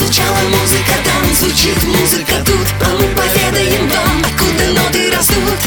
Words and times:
Звучала 0.00 0.38
музыка 0.48 0.94
там, 1.04 1.34
звучит 1.34 1.84
музыка 1.84 2.42
тут 2.46 2.66
А 2.86 2.88
мы 2.94 3.04
поведаем 3.14 3.86
вам, 3.86 4.22
откуда 4.24 4.72
ноты 4.72 5.10
растут 5.14 5.58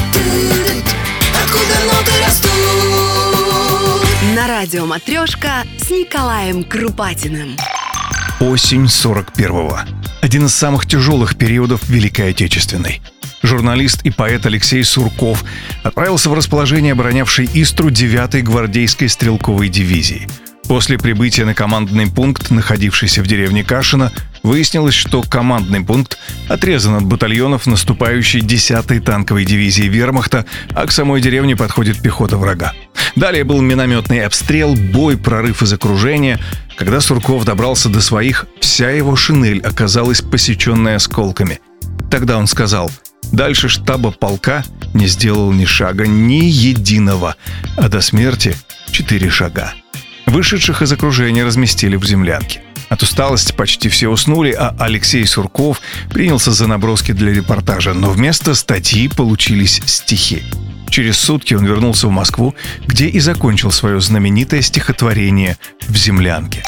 Откуда 1.43 1.75
ноты 1.85 2.11
растут 2.25 2.51
На 4.35 4.48
радио 4.48 4.88
«Матрешка» 4.88 5.67
с 5.77 5.92
Николаем 5.92 6.64
Крупатиным. 6.64 7.56
Осень 8.39 8.86
41-го. 8.86 9.77
Один 10.21 10.47
из 10.47 10.55
самых 10.55 10.88
тяжелых 10.88 11.38
периодов 11.38 11.88
Великой 11.88 12.31
Отечественной. 12.31 13.04
Журналист 13.43 14.02
и 14.02 14.09
поэт 14.09 14.47
Алексей 14.47 14.84
Сурков 14.84 15.43
отправился 15.84 16.31
в 16.31 16.34
расположение 16.34 16.93
оборонявшей 16.93 17.47
Истру 17.54 17.91
9-й 17.91 18.41
гвардейской 18.41 19.09
стрелковой 19.09 19.70
дивизии– 19.70 20.27
После 20.68 20.98
прибытия 20.98 21.45
на 21.45 21.54
командный 21.54 22.07
пункт, 22.07 22.50
находившийся 22.50 23.21
в 23.21 23.27
деревне 23.27 23.64
Кашино, 23.64 24.11
выяснилось, 24.43 24.93
что 24.93 25.21
командный 25.21 25.82
пункт 25.82 26.18
отрезан 26.47 26.96
от 26.96 27.05
батальонов 27.05 27.68
наступающей 27.68 28.39
10-й 28.39 29.00
танковой 29.00 29.46
дивизии 29.46 29.83
вермахта, 29.83 30.46
а 30.74 30.86
к 30.88 30.91
самой 30.91 31.21
деревне 31.21 31.55
подходит 31.55 32.02
пехота 32.02 32.38
врага. 32.38 32.73
Далее 33.15 33.43
был 33.43 33.61
минометный 33.61 34.25
обстрел, 34.25 34.75
бой, 34.75 35.17
прорыв 35.17 35.61
из 35.61 35.71
окружения. 35.73 36.39
Когда 36.77 37.02
Сурков 37.02 37.45
добрался 37.45 37.89
до 37.89 38.02
своих, 38.02 38.47
вся 38.59 38.89
его 38.89 39.16
шинель 39.16 39.61
оказалась 39.61 40.21
посеченной 40.21 40.95
осколками. 40.95 41.59
Тогда 42.09 42.38
он 42.38 42.47
сказал, 42.47 42.89
дальше 43.31 43.69
штаба 43.69 44.11
полка 44.11 44.63
не 44.93 45.07
сделал 45.07 45.52
ни 45.52 45.66
шага, 45.66 46.07
ни 46.07 46.45
единого, 46.45 47.35
а 47.75 47.89
до 47.89 48.02
смерти 48.02 48.55
четыре 48.91 49.30
шага. 49.30 49.73
Вышедших 50.25 50.81
из 50.81 50.91
окружения 50.91 51.43
разместили 51.43 51.95
в 51.95 52.05
землянке. 52.05 52.61
От 52.89 53.01
усталости 53.01 53.51
почти 53.53 53.89
все 53.89 54.07
уснули, 54.07 54.51
а 54.51 54.75
Алексей 54.79 55.25
Сурков 55.25 55.81
принялся 56.11 56.51
за 56.51 56.67
наброски 56.67 57.11
для 57.11 57.33
репортажа, 57.33 57.93
но 57.93 58.11
вместо 58.11 58.53
статьи 58.53 59.07
получились 59.07 59.81
стихи. 59.85 60.43
Через 60.89 61.17
сутки 61.17 61.55
он 61.55 61.65
вернулся 61.65 62.07
в 62.07 62.11
Москву, 62.11 62.53
где 62.85 63.07
и 63.07 63.19
закончил 63.19 63.71
свое 63.71 63.99
знаменитое 63.99 64.61
стихотворение 64.61 65.57
«В 65.88 65.97
землянке». 65.97 66.63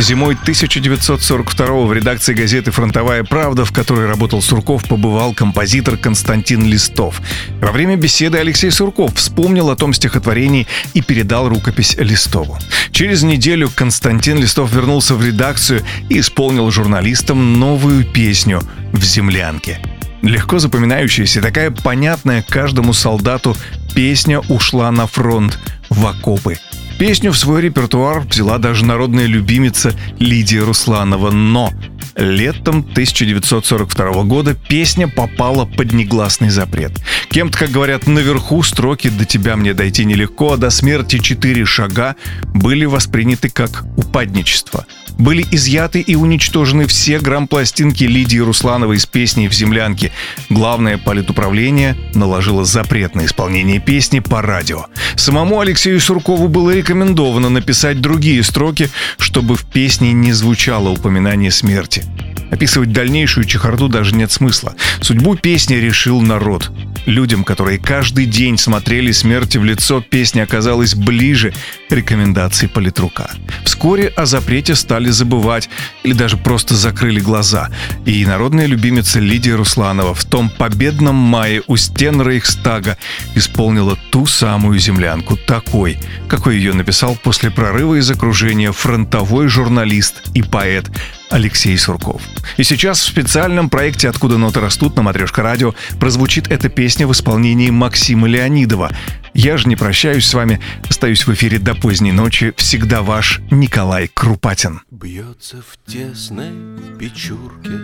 Зимой 0.00 0.32
1942 0.32 1.66
в 1.84 1.92
редакции 1.92 2.32
газеты 2.32 2.70
«Фронтовая 2.70 3.22
правда», 3.22 3.66
в 3.66 3.72
которой 3.72 4.06
работал 4.06 4.40
Сурков, 4.40 4.88
побывал 4.88 5.34
композитор 5.34 5.98
Константин 5.98 6.64
Листов. 6.64 7.20
Во 7.60 7.70
время 7.70 7.96
беседы 7.96 8.38
Алексей 8.38 8.70
Сурков 8.70 9.14
вспомнил 9.14 9.68
о 9.68 9.76
том 9.76 9.92
стихотворении 9.92 10.66
и 10.94 11.02
передал 11.02 11.50
рукопись 11.50 11.96
Листову. 11.98 12.56
Через 12.92 13.22
неделю 13.22 13.70
Константин 13.74 14.38
Листов 14.38 14.72
вернулся 14.72 15.14
в 15.14 15.24
редакцию 15.24 15.82
и 16.08 16.20
исполнил 16.20 16.70
журналистам 16.70 17.60
новую 17.60 18.04
песню 18.04 18.62
«В 18.92 19.04
землянке». 19.04 19.80
Легко 20.22 20.58
запоминающаяся, 20.58 21.42
такая 21.42 21.70
понятная 21.70 22.42
каждому 22.42 22.94
солдату 22.94 23.54
песня 23.94 24.40
ушла 24.48 24.90
на 24.90 25.06
фронт, 25.06 25.58
в 25.90 26.06
окопы– 26.06 26.58
Песню 27.00 27.32
в 27.32 27.38
свой 27.38 27.62
репертуар 27.62 28.20
взяла 28.20 28.58
даже 28.58 28.84
народная 28.84 29.24
любимица 29.24 29.94
Лидия 30.18 30.60
Русланова 30.60 31.30
«Но». 31.30 31.72
Летом 32.14 32.80
1942 32.80 34.24
года 34.24 34.52
песня 34.54 35.08
попала 35.08 35.64
под 35.64 35.94
негласный 35.94 36.50
запрет. 36.50 36.92
Кем-то, 37.30 37.56
как 37.56 37.70
говорят, 37.70 38.06
наверху 38.06 38.62
строки 38.62 39.08
«До 39.08 39.24
тебя 39.24 39.56
мне 39.56 39.72
дойти 39.72 40.04
нелегко», 40.04 40.52
а 40.52 40.56
до 40.58 40.68
смерти 40.68 41.20
четыре 41.20 41.64
шага 41.64 42.16
были 42.52 42.84
восприняты 42.84 43.48
как 43.48 43.82
упадничество– 43.96 44.84
были 45.18 45.46
изъяты 45.50 46.00
и 46.00 46.14
уничтожены 46.14 46.86
все 46.86 47.18
грамм-пластинки 47.18 48.04
Лидии 48.04 48.38
Руслановой 48.38 48.96
из 48.96 49.06
песни 49.06 49.48
«В 49.48 49.52
землянке». 49.52 50.12
Главное 50.48 50.98
политуправление 50.98 51.96
наложило 52.14 52.64
запрет 52.64 53.14
на 53.14 53.26
исполнение 53.26 53.80
песни 53.80 54.20
по 54.20 54.42
радио. 54.42 54.86
Самому 55.16 55.60
Алексею 55.60 56.00
Суркову 56.00 56.48
было 56.48 56.70
рекомендовано 56.70 57.48
написать 57.48 58.00
другие 58.00 58.42
строки, 58.42 58.90
чтобы 59.18 59.56
в 59.56 59.64
песне 59.64 60.12
не 60.12 60.32
звучало 60.32 60.90
упоминание 60.90 61.50
смерти. 61.50 62.04
Описывать 62.50 62.92
дальнейшую 62.92 63.44
чехарду 63.44 63.88
даже 63.88 64.14
нет 64.14 64.32
смысла. 64.32 64.74
Судьбу 65.00 65.36
песни 65.36 65.74
решил 65.74 66.20
народ. 66.20 66.70
Людям, 67.06 67.44
которые 67.44 67.78
каждый 67.78 68.26
день 68.26 68.58
смотрели 68.58 69.12
смерти 69.12 69.58
в 69.58 69.64
лицо, 69.64 70.00
песня 70.00 70.42
оказалась 70.42 70.94
ближе 70.94 71.52
рекомендаций 71.88 72.68
политрука. 72.68 73.30
Вскоре 73.64 74.08
о 74.08 74.26
запрете 74.26 74.74
стали 74.74 75.08
забывать 75.08 75.68
или 76.02 76.12
даже 76.12 76.36
просто 76.36 76.74
закрыли 76.74 77.20
глаза. 77.20 77.70
И 78.04 78.24
народная 78.24 78.66
любимица 78.66 79.20
Лидия 79.20 79.54
Русланова 79.54 80.14
в 80.14 80.24
том 80.24 80.50
победном 80.50 81.14
мае 81.16 81.62
у 81.66 81.76
стен 81.76 82.20
Рейхстага 82.20 82.96
исполнила 83.34 83.96
ту 84.10 84.26
самую 84.26 84.78
землянку, 84.78 85.36
такой, 85.36 85.98
какой 86.28 86.56
ее 86.56 86.74
написал 86.74 87.16
после 87.16 87.50
прорыва 87.50 87.98
из 87.98 88.10
окружения 88.10 88.72
фронтовой 88.72 89.48
журналист 89.48 90.22
и 90.34 90.42
поэт 90.42 90.90
Алексей 91.30 91.76
Сурков. 91.78 92.22
И 92.56 92.64
сейчас 92.64 93.00
в 93.00 93.06
специальном 93.06 93.70
проекте 93.70 94.08
«Откуда 94.08 94.36
ноты 94.36 94.60
растут» 94.60 94.96
на 94.96 95.02
Матрешка 95.02 95.42
Радио 95.42 95.74
прозвучит 95.98 96.50
эта 96.50 96.68
песня 96.68 97.06
в 97.06 97.12
исполнении 97.12 97.70
Максима 97.70 98.28
Леонидова. 98.28 98.90
Я 99.32 99.56
же 99.56 99.68
не 99.68 99.76
прощаюсь 99.76 100.26
с 100.26 100.34
вами, 100.34 100.60
остаюсь 100.88 101.26
в 101.26 101.32
эфире 101.32 101.58
до 101.58 101.74
поздней 101.74 102.12
ночи. 102.12 102.52
Всегда 102.56 103.02
ваш 103.02 103.40
Николай 103.50 104.10
Крупатин. 104.12 104.82
Бьется 104.90 105.62
в 105.62 105.90
тесной 105.90 106.50
печурке 106.98 107.78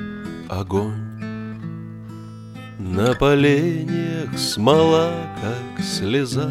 огонь 0.48 1.18
На 2.78 3.14
поленьях 3.14 4.38
смола, 4.38 5.12
как 5.40 5.84
слеза 5.84 6.50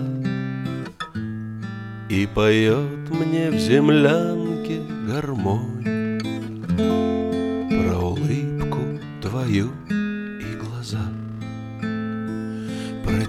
И 2.10 2.28
поет 2.28 3.10
мне 3.10 3.52
в 3.52 3.60
землянке 3.60 4.82
гармонь 5.08 5.75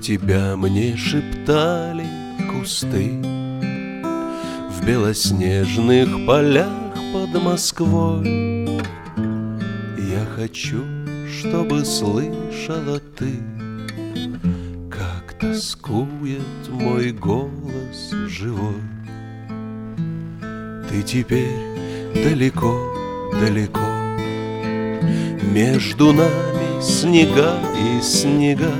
тебя 0.06 0.54
мне 0.56 0.96
шептали 0.96 2.06
кусты 2.48 3.10
В 4.70 4.86
белоснежных 4.86 6.24
полях 6.24 6.94
под 7.12 7.42
Москвой. 7.42 8.78
Я 9.98 10.24
хочу, 10.36 10.84
чтобы 11.26 11.84
слышала 11.84 13.00
ты, 13.18 13.32
Как 14.88 15.36
тоскует 15.40 16.68
мой 16.70 17.10
голос 17.10 18.12
живой. 18.28 18.80
Ты 20.88 21.02
теперь 21.02 22.14
далеко 22.14 22.76
далеко 23.40 23.80
Между 25.52 26.12
нами 26.12 26.80
снега 26.80 27.58
и 27.74 28.00
снега 28.00 28.70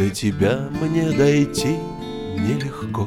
До 0.00 0.08
тебя 0.08 0.66
мне 0.80 1.10
дойти 1.10 1.76
нелегко. 2.38 3.06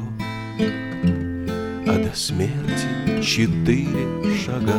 А 1.88 1.98
до 1.98 2.16
смерти 2.16 3.20
четыре 3.20 4.32
шага. 4.44 4.78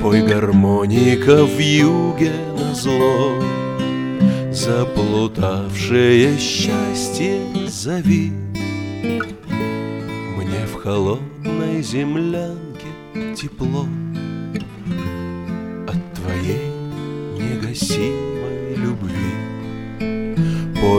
Пой 0.00 0.22
гармоника 0.22 1.44
в 1.44 1.58
юге 1.58 2.30
на 2.56 2.72
зло. 2.72 3.34
Заплутавшее 4.52 6.38
счастье 6.38 7.40
зови. 7.66 8.30
Мне 10.36 10.66
в 10.72 10.74
холодной 10.80 11.82
землянке 11.82 13.34
тепло. 13.34 13.88
От 15.88 16.14
твоей 16.14 16.70
негасимой. 17.40 18.13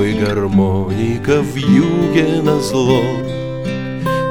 Пой 0.06 0.13
гармоника 0.13 1.42
в 1.42 1.56
юге 1.56 2.40
на 2.44 2.60
зло, 2.60 3.02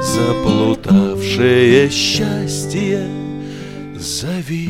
заплутавшее 0.00 1.90
счастье 1.90 3.08
зови. 3.96 4.68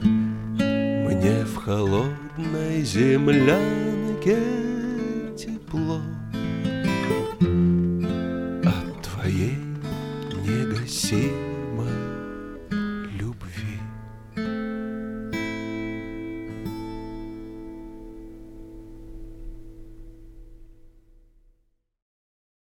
Мне 0.00 1.44
в 1.44 1.56
холодной 1.56 2.82
землянке 2.82 4.38